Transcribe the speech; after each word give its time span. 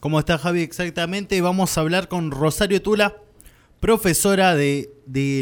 ¿Cómo 0.00 0.18
está 0.18 0.38
Javi? 0.38 0.62
Exactamente, 0.62 1.38
vamos 1.42 1.76
a 1.76 1.82
hablar 1.82 2.08
con 2.08 2.30
Rosario 2.30 2.80
Tula, 2.80 3.16
profesora 3.80 4.54
de, 4.54 4.88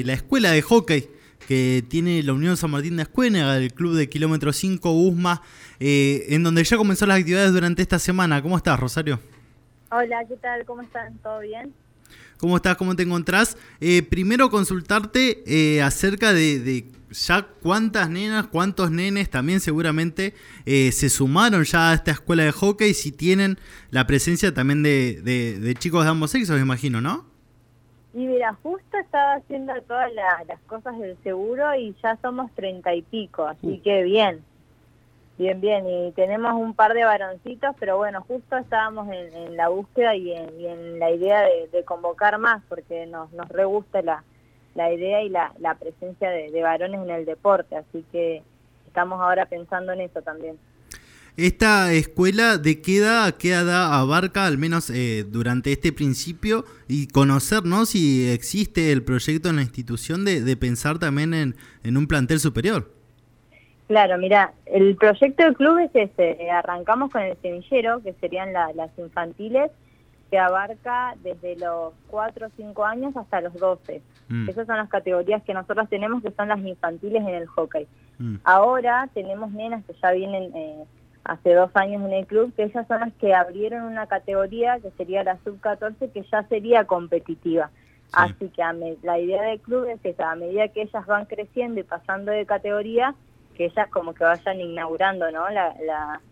la 0.05 0.15
escuela 0.15 0.51
de 0.51 0.63
hockey 0.63 1.09
que 1.47 1.85
tiene 1.89 2.25
la 2.25 2.33
Unión 2.33 2.57
San 2.57 2.73
Martín 2.73 2.97
de 2.97 3.05
Escuénaga, 3.05 3.57
el 3.57 3.73
club 3.73 3.95
de 3.95 4.09
kilómetro 4.09 4.53
5 4.53 4.91
USMA, 4.91 5.43
eh, 5.79 6.27
en 6.31 6.43
donde 6.43 6.65
ya 6.65 6.77
comenzó 6.77 7.07
las 7.07 7.21
actividades 7.21 7.53
durante 7.53 7.83
esta 7.83 8.01
semana. 8.01 8.43
¿Cómo 8.43 8.57
estás, 8.57 8.81
Rosario? 8.81 9.21
Hola, 9.93 10.25
¿qué 10.29 10.37
tal? 10.37 10.65
¿Cómo 10.65 10.83
están? 10.83 11.17
¿Todo 11.19 11.39
bien? 11.39 11.73
¿Cómo 12.39 12.57
estás? 12.57 12.77
¿Cómo 12.77 12.95
te 12.95 13.03
encontrás? 13.03 13.57
Eh, 13.81 14.03
primero 14.05 14.49
consultarte 14.49 15.43
eh, 15.47 15.83
acerca 15.83 16.33
de, 16.33 16.85
ya 17.11 17.43
cuántas 17.61 18.09
nenas, 18.11 18.47
cuántos 18.47 18.93
nenes 18.93 19.29
también 19.29 19.59
seguramente 19.59 20.35
eh, 20.65 20.93
se 20.93 21.09
sumaron 21.09 21.65
ya 21.65 21.91
a 21.91 21.95
esta 21.95 22.13
escuela 22.13 22.45
de 22.45 22.53
hockey, 22.53 22.95
si 22.95 23.11
tienen 23.11 23.59
la 23.91 24.07
presencia 24.07 24.55
también 24.55 24.85
de, 24.85 25.75
chicos 25.81 26.05
de 26.05 26.11
ambos 26.11 26.31
sexos, 26.31 26.55
me 26.55 26.63
imagino, 26.63 27.01
¿no? 27.01 27.27
Y 28.15 28.19
mira, 28.19 28.57
justo 28.63 28.99
estaba 28.99 29.35
haciendo 29.35 29.73
todas 29.83 30.11
las 30.15 30.61
cosas 30.69 30.97
del 30.99 31.17
seguro 31.25 31.75
y 31.75 31.95
ya 32.01 32.17
somos 32.23 32.53
treinta 32.55 32.95
y 32.95 33.03
pico, 33.03 33.47
así 33.47 33.67
uh. 33.67 33.83
que 33.83 34.05
bien. 34.05 34.45
Bien, 35.39 35.61
bien, 35.61 35.89
y 35.89 36.11
tenemos 36.13 36.53
un 36.55 36.75
par 36.75 36.95
de 36.95 37.05
varoncitos, 37.05 37.77
pero 37.79 37.97
bueno, 37.97 38.25
justo 38.27 38.57
estábamos 38.57 39.09
en, 39.13 39.57
la 39.57 39.69
búsqueda 39.69 40.17
y 40.17 40.33
en, 40.33 40.99
la 40.99 41.13
idea 41.13 41.43
de, 41.71 41.85
convocar 41.85 42.39
más, 42.39 42.61
porque 42.69 43.07
nos, 43.07 43.33
nos 43.33 43.49
re 43.49 43.65
gusta 43.65 44.03
la, 44.03 44.25
la 44.75 44.93
idea 44.93 45.23
y 45.23 45.29
la, 45.29 45.55
la 45.61 45.77
presencia 45.77 46.29
de, 46.29 46.61
varones 46.61 47.01
en 47.01 47.11
el 47.11 47.25
deporte, 47.25 47.77
así 47.77 48.05
que 48.11 48.43
estamos 48.89 49.21
ahora 49.21 49.47
pensando 49.47 49.93
en 49.93 50.01
eso 50.01 50.21
también. 50.23 50.59
¿Esta 51.37 51.93
escuela 51.93 52.59
de 52.59 52.83
qué 52.83 52.97
edad, 52.97 53.37
qué 53.37 53.51
edad 53.51 53.95
abarca, 53.95 54.45
al 54.45 54.59
menos 54.59 54.91
eh, 54.91 55.25
durante 55.25 55.71
este 55.71 55.93
principio, 55.93 56.65
y 56.89 57.07
conocer 57.07 57.65
¿no? 57.65 57.87
si 57.87 58.29
existe 58.29 58.91
el 58.91 59.05
proyecto 59.05 59.51
en 59.51 59.57
la 59.57 59.63
institución 59.63 60.25
de, 60.25 60.43
de 60.43 60.57
pensar 60.57 60.99
también 60.99 61.33
en, 61.33 61.55
en 61.85 61.97
un 61.97 62.09
plantel 62.09 62.41
superior? 62.41 62.98
Claro, 63.89 64.19
mira, 64.19 64.53
el 64.67 64.97
proyecto 64.97 65.43
del 65.43 65.57
club 65.57 65.79
es 65.79 65.91
ese, 65.95 66.43
eh, 66.43 66.51
arrancamos 66.51 67.11
con 67.11 67.23
el 67.23 67.37
semillero, 67.39 68.03
que 68.03 68.13
serían 68.21 68.53
las 68.53 68.91
infantiles, 68.99 69.71
que 70.31 70.39
abarca 70.39 71.15
desde 71.23 71.57
los 71.57 71.95
4 72.09 72.49
o 72.49 72.51
5 72.55 72.85
años 72.85 73.17
hasta 73.17 73.41
los 73.41 73.55
12. 73.55 74.03
Mm. 74.29 74.51
Esas 74.51 74.67
son 74.67 74.77
las 74.77 74.91
categorías 74.91 75.43
que 75.43 75.55
nosotros 75.55 75.89
tenemos, 75.89 76.23
que 76.23 76.31
son 76.33 76.49
las 76.49 76.59
infantiles 76.61 77.23
en 77.23 77.35
el 77.35 77.47
hockey. 77.47 77.89
Mm. 78.19 78.37
Ahora 78.45 79.09
tenemos 79.15 79.51
nenas 79.53 79.83
que 79.87 79.95
ya 80.03 80.13
vienen 80.13 80.55
eh, 80.55 80.85
hace 81.25 81.55
dos 81.55 81.71
años 81.73 82.05
en 82.05 82.13
el 82.13 82.27
club, 82.27 82.53
que 82.55 82.65
ellas 82.65 82.87
son 82.89 83.01
las 83.01 83.15
que 83.15 83.35
abrieron 83.35 83.85
una 83.85 84.07
categoría, 84.07 84.79
que 84.81 84.91
sería 84.99 85.25
la 85.25 85.39
sub-14, 85.45 86.13
que 86.13 86.27
ya 86.31 86.43
sería 86.49 86.85
competitiva. 86.85 87.71
Así 88.13 88.49
que 88.49 88.63
la 89.03 89.19
idea 89.19 89.43
del 89.43 89.61
club 89.61 89.87
es 89.87 90.01
que 90.01 90.15
a 90.23 90.35
medida 90.35 90.69
que 90.69 90.83
ellas 90.83 91.07
van 91.07 91.27
creciendo 91.27 91.81
y 91.81 91.85
pasando 91.85 92.33
de 92.33 92.47
categoría, 92.47 93.15
que 93.59 93.67
ellas 93.67 93.89
como 93.91 94.15
que 94.15 94.23
vayan 94.23 94.61
inaugurando 94.61 95.31
¿no? 95.33 95.51
la, 95.51 95.75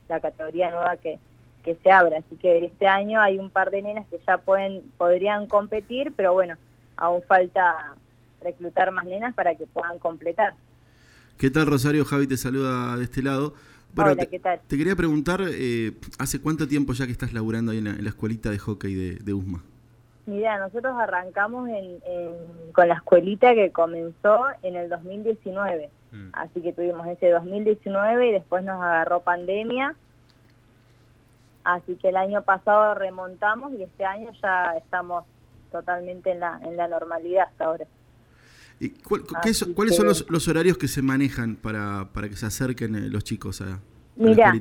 la, 0.09 0.21
categoría 0.21 0.71
nueva 0.71 0.97
que, 0.97 1.19
que 1.65 1.75
se 1.83 1.91
abra. 1.91 2.19
Así 2.19 2.37
que 2.37 2.65
este 2.65 2.87
año 2.87 3.21
hay 3.21 3.39
un 3.39 3.51
par 3.51 3.71
de 3.71 3.83
nenas 3.83 4.07
que 4.09 4.19
ya 4.25 4.39
pueden 4.39 4.83
podrían 4.97 5.49
competir, 5.49 6.13
pero 6.17 6.33
bueno, 6.33 6.55
aún 6.97 7.23
falta 7.27 7.97
reclutar 8.41 8.93
más 8.93 9.05
nenas 9.05 9.35
para 9.35 9.57
que 9.57 9.67
puedan 9.67 9.99
completar. 9.99 10.55
¿Qué 11.37 11.51
tal 11.51 11.67
Rosario? 11.67 12.05
Javi 12.05 12.29
te 12.29 12.37
saluda 12.37 12.97
de 12.97 13.05
este 13.05 13.23
lado. 13.23 13.55
Bueno, 13.93 14.13
Hola, 14.13 14.27
¿qué 14.27 14.39
tal? 14.39 14.61
Te, 14.67 14.79
quería 14.79 14.95
preguntar, 14.95 15.43
eh, 15.49 15.93
¿hace 16.19 16.41
cuánto 16.41 16.69
tiempo 16.69 16.93
ya 16.93 17.07
que 17.07 17.13
estás 17.13 17.33
laburando 17.33 17.73
ahí 17.73 17.79
en 17.79 18.05
la, 18.05 18.09
escuelita 18.09 18.51
de 18.51 18.59
hockey 18.59 18.95
de, 18.95 19.17
de 19.17 19.35
USMA? 19.35 19.63
Mira, 20.27 20.59
nosotros 20.59 20.95
arrancamos 20.99 21.69
con 22.73 22.89
la 22.89 22.95
escuelita 22.95 23.55
que 23.55 23.71
comenzó 23.71 24.45
en 24.63 24.75
el 24.75 24.89
2019. 24.89 25.89
Mm. 26.11 26.29
Así 26.33 26.61
que 26.61 26.73
tuvimos 26.73 27.07
ese 27.07 27.31
2019 27.31 28.29
y 28.29 28.33
después 28.33 28.65
nos 28.65 28.83
agarró 28.83 29.21
pandemia. 29.21 29.95
Así 31.63 31.97
que 31.97 32.09
el 32.09 32.17
año 32.17 32.43
pasado 32.43 32.95
remontamos 32.95 33.73
y 33.73 33.83
este 33.83 34.05
año 34.05 34.31
ya 34.43 34.77
estamos 34.77 35.25
totalmente 35.71 36.33
en 36.33 36.41
la, 36.41 36.61
en 36.63 36.77
la 36.77 36.89
normalidad 36.89 37.49
hasta 37.49 37.65
ahora. 37.65 37.87
¿Y 38.79 38.91
¿Cuáles 38.91 39.97
son 39.97 40.07
los, 40.07 40.49
horarios 40.49 40.77
que 40.77 40.87
se 40.87 41.03
manejan 41.03 41.57
para, 41.57 42.09
para 42.13 42.29
que 42.29 42.37
se 42.37 42.47
acerquen 42.47 42.95
eh, 42.95 43.09
los 43.09 43.25
chicos 43.25 43.63
a, 43.63 43.81
Mira, 44.17 44.53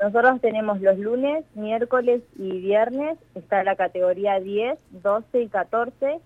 nosotros 0.00 0.40
tenemos 0.40 0.80
los 0.80 0.98
lunes, 0.98 1.44
miércoles 1.54 2.22
y 2.38 2.60
viernes, 2.60 3.18
está 3.34 3.64
la 3.64 3.74
categoría 3.74 4.38
10, 4.38 4.78
12 5.02 5.42
y 5.42 5.48
14, 5.48 6.20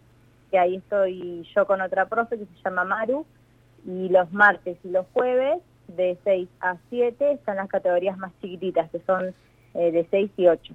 que 0.51 0.59
ahí 0.59 0.77
estoy 0.77 1.47
yo 1.55 1.67
con 1.67 1.81
otra 1.81 2.07
profe 2.07 2.39
que 2.39 2.45
se 2.45 2.63
llama 2.65 2.85
Maru, 2.85 3.25
y 3.87 4.09
los 4.11 4.31
martes 4.33 4.77
y 4.85 4.91
los 4.91 5.07
jueves 5.13 5.61
de 5.89 6.19
6 6.23 6.49
a 6.61 6.77
7 6.91 7.33
están 7.33 7.57
las 7.57 7.69
categorías 7.69 8.19
más 8.19 8.33
chiquititas, 8.41 8.91
que 8.91 9.01
son 9.07 9.35
eh, 9.75 9.91
de 9.91 10.07
6 10.11 10.31
y 10.37 10.47
8. 10.49 10.75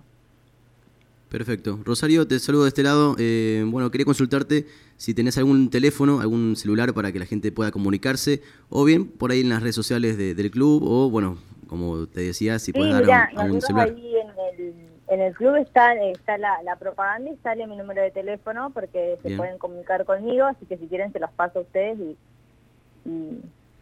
Perfecto. 1.30 1.80
Rosario, 1.84 2.26
te 2.26 2.40
saludo 2.40 2.64
de 2.64 2.70
este 2.70 2.84
lado. 2.84 3.16
Eh, 3.20 3.64
bueno, 3.68 3.92
quería 3.92 4.06
consultarte 4.06 4.66
si 4.96 5.14
tenés 5.14 5.38
algún 5.38 5.70
teléfono, 5.70 6.22
algún 6.22 6.56
celular 6.56 6.94
para 6.94 7.12
que 7.12 7.20
la 7.20 7.26
gente 7.26 7.52
pueda 7.52 7.70
comunicarse, 7.70 8.42
o 8.70 8.86
bien 8.86 9.06
por 9.06 9.32
ahí 9.32 9.42
en 9.42 9.50
las 9.50 9.62
redes 9.62 9.76
sociales 9.76 10.18
del 10.18 10.52
club, 10.52 10.84
o 10.84 11.10
bueno, 11.10 11.38
como 11.68 12.08
te 12.08 12.22
decía, 12.22 12.60
si 12.60 12.74
puedes 12.74 13.06
dar 13.06 13.30
algún 13.36 13.62
celular. 13.62 13.90
Ahí 13.90 14.16
en 14.16 14.30
el, 14.60 14.76
en 15.08 15.22
el 15.22 15.34
club 15.34 15.56
está, 15.56 15.94
está 15.94 16.38
la, 16.38 16.76
propaganda 16.80 17.32
y 17.32 17.38
sale 17.38 17.68
mi 17.68 17.76
número 17.76 18.02
de 18.02 18.12
teléfono 18.12 18.72
porque 18.74 19.18
se 19.22 19.36
pueden 19.36 19.58
comunicar 19.58 20.06
conmigo, 20.06 20.46
así 20.46 20.66
que 20.66 20.78
si 20.78 20.88
quieren 20.88 21.14
se 21.14 21.20
los 21.20 21.32
paso 21.32 21.60
a 21.60 21.62
ustedes 21.62 21.98
y 22.00 22.18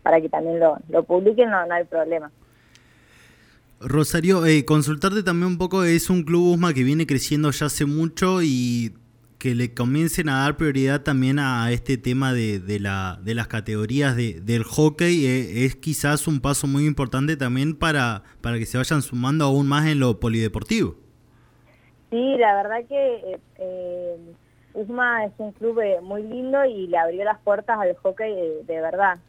para 0.04 0.22
que 0.22 0.30
también 0.30 0.60
lo, 0.60 0.78
lo 0.90 1.04
publiquen, 1.04 1.50
no, 1.50 1.58
hay 1.58 1.84
problema. 1.86 2.32
Rosario, 3.80 4.46
eh, 4.46 4.64
consultarte 4.64 5.24
también 5.24 5.48
un 5.54 5.58
poco, 5.58 5.84
es 5.84 6.10
un 6.10 6.24
club 6.24 6.54
USMA 6.54 6.74
que 6.74 6.84
viene 6.84 7.08
creciendo 7.08 7.52
ya 7.52 7.66
hace 7.66 7.86
mucho 7.86 8.42
y 8.42 8.94
que 9.46 9.54
le 9.54 9.76
comiencen 9.76 10.28
a 10.28 10.40
dar 10.40 10.58
prioridad 10.58 11.04
también 11.04 11.38
a 11.38 11.70
este 11.70 12.00
tema 12.00 12.34
de, 12.34 12.58
de, 12.58 12.80
la, 12.80 13.20
de 13.22 13.36
las 13.36 13.48
categorías 13.48 14.16
de, 14.16 14.42
del 14.42 14.64
hockey 14.64 15.24
eh, 15.28 15.66
es 15.66 15.76
quizás 15.76 16.28
un 16.28 16.42
paso 16.42 16.66
muy 16.66 16.88
importante 16.88 17.38
también 17.38 17.78
para, 17.78 18.24
para 18.42 18.58
que 18.58 18.66
se 18.66 18.80
vayan 18.80 19.04
sumando 19.04 19.46
aún 19.46 19.68
más 19.68 19.86
en 19.86 20.00
lo 20.00 20.20
polideportivo. 20.20 20.96
Sí, 22.10 22.38
la 22.40 22.56
verdad 22.56 22.88
que 22.90 23.16
eh, 23.18 23.40
eh 23.60 24.18
USMA 24.74 25.26
es 25.26 25.34
un 25.38 25.52
club 25.52 25.80
eh, 25.80 26.02
muy 26.02 26.24
lindo 26.24 26.66
y 26.66 26.88
le 26.88 26.98
abrió 26.98 27.24
las 27.24 27.38
puertas 27.42 27.78
al 27.80 27.96
hockey 27.98 28.34
de, 28.64 28.82
verdad, 28.82 29.20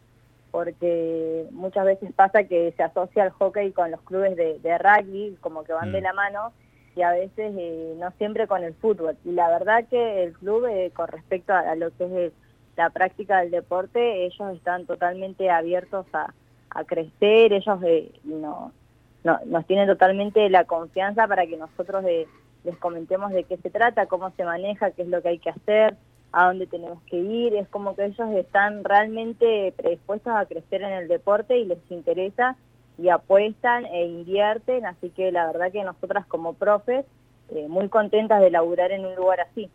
porque 0.51 1.45
muchas 1.51 1.85
veces 1.85 2.11
pasa 2.17 2.45
que 2.45 2.73
se 2.75 2.83
asocia 2.83 3.25
el 3.25 3.31
hockey 3.33 3.71
con 3.73 3.91
los 3.91 4.01
clubes 4.01 4.35
de, 4.35 4.79
rugby, 4.79 5.37
como 5.43 5.63
que 5.63 5.75
van 5.75 5.93
de 5.93 6.01
mm. 6.01 6.05
la 6.05 6.13
mano, 6.15 6.53
y 6.97 7.03
a 7.03 7.13
veces 7.13 7.55
eh, 7.57 7.95
no 7.99 8.11
siempre 8.13 8.47
con 8.47 8.65
el 8.65 8.75
fútbol. 8.75 9.17
Y 9.25 9.33
la 9.33 9.49
verdad 9.51 9.85
que 9.89 10.25
el 10.25 10.33
club, 10.33 10.67
con 10.95 11.09
respecto 11.09 11.53
a, 11.53 11.75
lo 11.77 11.95
que 11.97 12.27
es 12.27 12.33
la 12.77 12.91
práctica 12.91 13.41
del 13.41 13.51
deporte, 13.51 14.25
ellos 14.25 14.57
están 14.57 14.87
totalmente 14.87 15.51
abiertos 15.51 16.07
a, 16.13 16.33
crecer, 16.85 17.55
ellos 17.55 17.79
no, 18.25 18.71
no, 19.25 19.41
nos 19.47 19.67
tienen 19.67 19.87
totalmente 19.87 20.51
la 20.51 20.65
confianza 20.65 21.27
para 21.27 21.47
que 21.47 21.57
nosotros 21.57 22.05
les 22.65 22.77
comentemos 22.77 23.33
de 23.33 23.45
qué 23.45 23.57
se 23.57 23.71
trata, 23.71 24.05
cómo 24.05 24.31
se 24.33 24.45
maneja, 24.45 24.91
qué 24.91 25.01
es 25.01 25.09
lo 25.09 25.23
que 25.23 25.29
hay 25.29 25.39
que 25.39 25.49
hacer, 25.49 25.97
a 26.33 26.49
dónde 26.49 26.67
tenemos 26.67 27.03
que 27.05 27.17
ir. 27.17 27.55
Es 27.55 27.67
como 27.69 27.97
que 27.97 28.05
ellos 28.05 28.29
están 28.33 28.85
realmente 28.85 29.73
predispuestos 29.75 30.35
a 30.35 30.45
crecer 30.45 30.83
en 30.83 30.93
el 30.93 31.09
deporte 31.09 31.57
y 31.57 31.65
les 31.65 31.79
interesa 31.91 32.57
y 32.99 33.09
apuestan 33.09 33.87
e 33.87 34.07
invierten. 34.07 34.87
Así 34.87 35.11
que 35.11 35.33
la 35.33 35.47
verdad 35.47 35.73
que 35.73 35.83
nosotras 35.83 36.27
como 36.27 36.55
profes, 36.55 37.05
eh, 37.51 37.67
muy 37.69 37.89
contentas 37.89 38.41
de 38.41 38.51
laburar 38.51 38.93
en 38.93 39.05
un 39.05 39.15
lugar 39.15 39.41
así. 39.41 39.71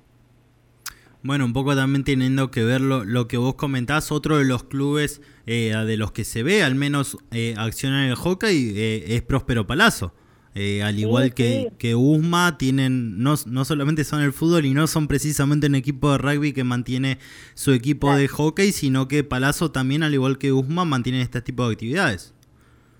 Bueno, 1.23 1.45
un 1.45 1.53
poco 1.53 1.75
también 1.75 2.03
teniendo 2.03 2.49
que 2.49 2.63
ver 2.63 2.81
lo, 2.81 3.27
que 3.27 3.37
vos 3.37 3.53
comentás, 3.53 4.11
otro 4.11 4.39
de 4.39 4.45
los 4.45 4.63
clubes 4.63 5.21
eh, 5.45 5.75
de 5.85 5.95
los 5.95 6.11
que 6.11 6.23
se 6.23 6.41
ve, 6.41 6.63
al 6.63 6.73
menos 6.73 7.17
eh, 7.29 7.53
acciona 7.57 8.05
en 8.05 8.09
el 8.09 8.15
hockey, 8.15 8.73
es 9.05 9.21
Próspero 9.21 9.67
Palazzo. 9.67 10.13
Eh, 10.53 10.83
al 10.83 10.99
igual 10.99 11.33
que, 11.33 11.71
que 11.77 11.95
USMA, 11.95 12.57
tienen, 12.57 13.23
no, 13.23 13.35
no 13.45 13.63
solamente 13.63 14.03
son 14.03 14.21
el 14.21 14.33
fútbol 14.33 14.65
y 14.65 14.73
no 14.73 14.85
son 14.87 15.07
precisamente 15.07 15.67
un 15.67 15.75
equipo 15.75 16.11
de 16.11 16.17
rugby 16.17 16.51
que 16.51 16.65
mantiene 16.65 17.19
su 17.53 17.71
equipo 17.71 18.13
de 18.13 18.27
hockey, 18.27 18.73
sino 18.73 19.07
que 19.07 19.23
Palazzo 19.23 19.71
también, 19.71 20.03
al 20.03 20.13
igual 20.13 20.37
que 20.37 20.51
USMA, 20.51 20.83
mantiene 20.83 21.21
este 21.21 21.41
tipo 21.41 21.65
de 21.65 21.73
actividades. 21.73 22.33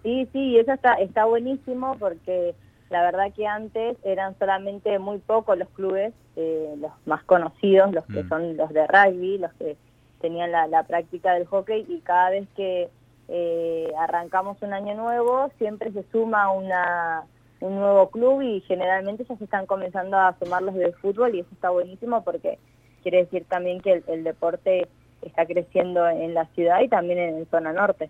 Sí, 0.03 0.27
sí, 0.33 0.57
eso 0.57 0.73
está, 0.73 0.95
está 0.95 1.25
buenísimo 1.25 1.95
porque 1.99 2.55
la 2.89 3.03
verdad 3.03 3.31
que 3.33 3.47
antes 3.47 3.97
eran 4.03 4.37
solamente 4.39 4.99
muy 4.99 5.19
pocos 5.19 5.57
los 5.57 5.69
clubes, 5.69 6.13
eh, 6.35 6.73
los 6.77 6.91
más 7.05 7.23
conocidos, 7.23 7.91
los 7.93 8.05
que 8.05 8.23
mm. 8.23 8.29
son 8.29 8.57
los 8.57 8.69
de 8.73 8.87
rugby, 8.87 9.37
los 9.37 9.53
que 9.53 9.77
tenían 10.19 10.51
la, 10.51 10.67
la 10.67 10.83
práctica 10.83 11.33
del 11.33 11.45
hockey 11.45 11.85
y 11.87 11.99
cada 12.01 12.31
vez 12.31 12.47
que 12.55 12.89
eh, 13.27 13.91
arrancamos 13.97 14.61
un 14.61 14.73
año 14.73 14.93
nuevo 14.95 15.49
siempre 15.57 15.91
se 15.91 16.03
suma 16.11 16.51
una 16.51 17.23
un 17.61 17.75
nuevo 17.75 18.09
club 18.09 18.41
y 18.41 18.59
generalmente 18.61 19.23
ya 19.23 19.37
se 19.37 19.43
están 19.43 19.67
comenzando 19.67 20.17
a 20.17 20.35
sumar 20.39 20.63
los 20.63 20.75
de 20.75 20.91
fútbol 20.93 21.35
y 21.35 21.41
eso 21.41 21.49
está 21.53 21.69
buenísimo 21.69 22.23
porque 22.23 22.57
quiere 23.03 23.19
decir 23.19 23.45
también 23.47 23.79
que 23.79 24.03
el, 24.07 24.23
deporte 24.23 24.87
está 25.21 25.45
creciendo 25.45 26.07
en 26.09 26.33
la 26.33 26.45
ciudad 26.47 26.81
y 26.81 26.87
también 26.87 27.19
en, 27.19 27.45
zona 27.49 27.71
norte. 27.71 28.09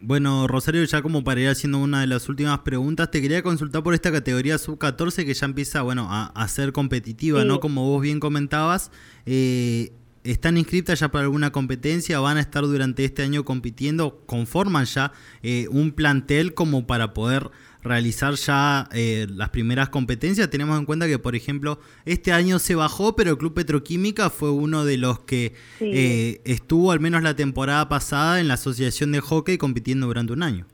Bueno, 0.00 0.46
Rosario, 0.46 0.84
ya 0.84 1.02
como 1.02 1.24
para 1.24 1.40
ir 1.40 1.48
haciendo 1.48 1.78
una 1.78 2.00
de 2.00 2.06
las 2.06 2.28
últimas 2.28 2.60
preguntas, 2.60 3.10
te 3.10 3.20
quería 3.20 3.42
consultar 3.42 3.82
por 3.82 3.94
esta 3.94 4.12
categoría 4.12 4.56
sub-14 4.56 5.24
que 5.24 5.34
ya 5.34 5.46
empieza, 5.46 5.82
bueno, 5.82 6.08
a, 6.10 6.48
ser 6.48 6.72
competitiva, 6.72 7.44
¿no? 7.44 7.58
Como 7.58 7.84
vos 7.84 8.00
bien 8.00 8.20
comentabas, 8.20 8.92
eh, 9.26 9.92
¿están 10.22 10.56
inscritas 10.56 11.00
ya 11.00 11.10
para 11.10 11.24
alguna 11.24 11.50
competencia? 11.50 12.20
¿Van 12.20 12.36
a 12.36 12.40
estar 12.40 12.62
durante 12.62 13.04
este 13.04 13.22
año 13.22 13.44
compitiendo? 13.44 14.22
¿Conforman 14.26 14.84
ya 14.84 15.12
eh, 15.42 15.66
un 15.70 15.90
plantel 15.90 16.54
como 16.54 16.86
para 16.86 17.12
poder 17.12 17.50
realizar 17.82 18.34
ya 18.34 18.88
eh, 18.92 19.26
las 19.30 19.50
primeras 19.50 19.88
competencias. 19.88 20.50
Tenemos 20.50 20.78
en 20.78 20.84
cuenta 20.84 21.06
que, 21.06 21.18
por 21.18 21.34
ejemplo, 21.34 21.78
este 22.04 22.32
año 22.32 22.58
se 22.58 22.74
bajó, 22.74 23.14
pero 23.14 23.30
el 23.30 23.38
Club 23.38 23.54
Petroquímica 23.54 24.30
fue 24.30 24.50
uno 24.50 24.84
de 24.84 24.96
los 24.96 25.20
que 25.20 25.54
eh, 25.80 26.40
estuvo 26.44 26.92
al 26.92 27.00
menos 27.00 27.22
la 27.22 27.34
temporada 27.34 27.88
pasada 27.88 28.40
en 28.40 28.48
la 28.48 28.54
Asociación 28.54 29.12
de 29.12 29.20
Hockey 29.20 29.58
compitiendo 29.58 30.06
durante 30.06 30.32
un 30.32 30.42
año. 30.42 30.66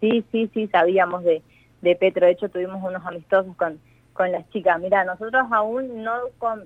Sí, 0.00 0.24
sí, 0.32 0.50
sí, 0.52 0.68
sabíamos 0.68 1.24
de, 1.24 1.42
de 1.80 1.96
Petro. 1.96 2.26
De 2.26 2.32
hecho, 2.32 2.48
tuvimos 2.48 2.82
unos 2.82 3.04
amistosos 3.06 3.54
con, 3.56 3.78
con 4.12 4.32
las 4.32 4.48
chicas. 4.50 4.80
Mira, 4.80 5.04
nosotros 5.04 5.46
aún 5.50 6.02
no, 6.02 6.12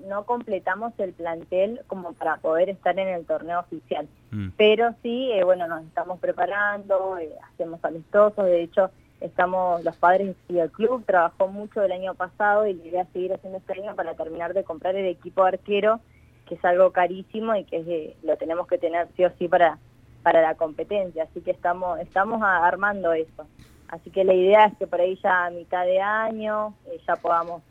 no 0.09 0.25
completamos 0.25 0.93
el 0.99 1.13
plantel 1.13 1.81
como 1.87 2.13
para 2.15 2.39
poder 2.39 2.71
estar 2.71 2.99
en 2.99 3.09
el 3.09 3.25
torneo 3.27 3.61
oficial. 3.61 4.09
Mm. 4.31 4.49
Pero 4.57 4.95
sí, 5.03 5.31
eh, 5.33 5.45
bueno, 5.45 5.69
nos 5.69 5.85
estamos 5.85 6.19
preparando, 6.19 7.19
hacemos 7.53 7.85
amistosos. 7.85 8.45
De 8.47 8.63
hecho, 8.63 8.91
estamos 9.21 9.83
los 9.85 9.97
padres 9.97 10.37
y 10.49 10.59
el 10.59 10.71
club 10.71 11.05
trabajó 11.07 11.49
mucho 11.49 11.83
el 11.83 11.93
año 11.93 12.15
pasado 12.15 12.67
y 12.67 12.75
le 12.75 12.91
voy 12.91 12.99
a 13.01 13.07
seguir 13.13 13.33
haciendo 13.33 13.59
este 13.59 13.73
año 13.81 13.95
para 13.95 14.15
terminar 14.15 14.55
de 14.55 14.65
comprar 14.65 14.95
el 14.97 15.07
equipo 15.07 15.45
arquero 15.45 16.01
que 16.47 16.55
es 16.55 16.65
algo 16.65 16.93
carísimo 16.93 17.57
y 17.57 17.65
que 17.65 18.17
lo 18.23 18.37
tenemos 18.37 18.67
que 18.69 18.79
tener 18.79 19.09
sí 19.17 19.25
o 19.25 19.31
sí 19.39 19.49
para 19.49 19.79
para 20.23 20.43
la 20.43 20.57
competencia. 20.57 21.23
Así 21.25 21.41
que 21.41 21.53
estamos 21.53 22.01
estamos 22.01 22.43
armando 22.43 23.13
eso. 23.13 23.47
Así 23.89 24.11
que 24.11 24.25
la 24.25 24.35
idea 24.35 24.67
es 24.67 24.77
que 24.77 24.87
por 24.87 25.01
ahí 25.01 25.19
ya 25.23 25.47
a 25.47 25.51
mitad 25.51 25.85
de 25.85 26.01
año 26.01 26.75
eh, 26.87 27.01
ya 27.07 27.15
podamos 27.17 27.63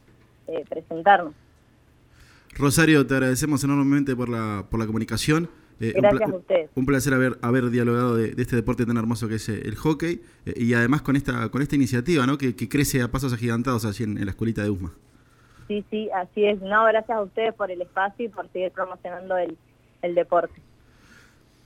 eh, 0.48 0.64
presentarnos. 0.68 1.34
Rosario 2.58 3.06
te 3.06 3.14
agradecemos 3.14 3.64
enormemente 3.64 4.16
por 4.16 4.30
la 4.30 4.66
por 4.70 4.80
la 4.80 4.86
comunicación 4.86 5.50
eh, 5.80 5.94
Gracias 5.96 6.30
a 6.30 6.36
ustedes. 6.36 6.70
Un 6.76 6.86
placer 6.86 7.14
haber, 7.14 7.38
haber 7.42 7.70
dialogado 7.70 8.16
de, 8.16 8.34
este 8.38 8.56
deporte 8.56 8.86
tan 8.86 8.98
hermoso 8.98 9.28
que 9.28 9.36
es 9.36 9.50
eh, 9.50 9.62
el 9.66 9.76
hockey 9.76 10.22
eh, 10.46 10.54
y 10.56 10.74
además 10.74 11.02
con 11.02 11.16
esta 11.16 11.50
con 11.50 11.62
esta 11.62 11.76
iniciativa 11.76 12.26
¿no? 12.26 12.38
que, 12.38 12.56
crece 12.56 13.02
a 13.02 13.10
pasos 13.10 13.34
agigantados 13.34 13.84
allí 13.86 14.04
en, 14.06 14.24
la 14.24 14.32
escuelita 14.32 14.64
de 14.64 14.70
USMA. 14.70 14.94
Sí, 15.68 15.84
sí, 15.90 16.10
así 16.16 16.46
es. 16.46 16.62
No, 16.62 16.86
gracias 16.86 17.18
a 17.18 17.22
ustedes 17.22 17.54
por 17.54 17.72
el 17.72 17.82
espacio 17.82 18.26
y 18.26 18.30
por 18.30 18.50
seguir 18.52 18.72
promocionando 18.72 19.36
el, 19.38 19.58
deporte. 20.14 20.54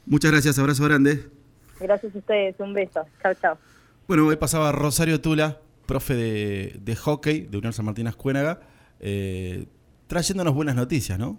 Muchas 0.05 0.31
gracias, 0.31 0.57
abrazo 0.57 0.85
grande. 0.85 1.25
Gracias 1.81 2.15
a 2.15 2.17
ustedes, 2.17 2.55
un 2.59 2.73
beso. 2.73 3.05
Chao, 3.21 3.33
chao. 3.33 3.57
Bueno, 4.07 4.25
hoy 4.25 4.37
pasaba 4.37 4.71
Rosario 4.71 5.19
Tula, 5.19 5.57
profe 5.85 6.15
de, 6.15 6.95
hockey 6.95 7.41
de 7.41 7.57
Unión 7.57 7.73
San 7.73 7.85
Martín 7.85 8.07
Ascuénaga, 8.07 8.61
trayéndonos 10.07 10.53
buenas 10.53 10.77
noticias, 10.77 11.19
¿no? 11.19 11.37